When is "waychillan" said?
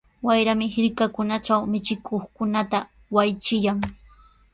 3.15-3.79